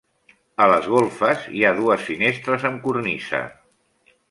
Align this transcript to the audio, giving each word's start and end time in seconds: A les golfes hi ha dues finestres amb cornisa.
A 0.63 0.65
les 0.71 0.87
golfes 0.93 1.43
hi 1.57 1.61
ha 1.69 1.75
dues 1.81 2.07
finestres 2.09 2.67
amb 2.73 2.83
cornisa. 2.89 3.45